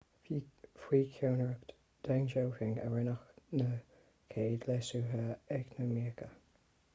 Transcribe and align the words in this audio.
faoi 0.83 1.01
cheannaireacht 1.17 1.73
deng 2.07 2.25
xiaoping 2.31 2.73
a 2.85 2.87
rinneadh 2.95 3.29
na 3.63 3.69
chéad 4.33 4.67
leasuithe 4.71 5.23
eacnamaíocha 5.59 6.33